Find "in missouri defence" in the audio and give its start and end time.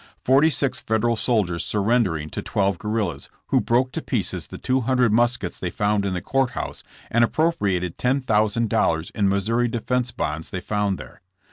9.11-10.09